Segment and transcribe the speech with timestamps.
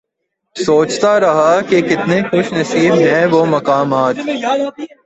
[0.55, 4.15] سوچتا رہا کہ کتنے خوش نصیب ہیں وہ مقامات